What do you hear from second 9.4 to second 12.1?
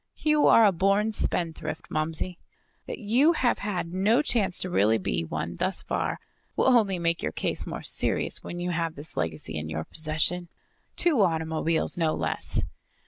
in your possession. Two automobiles,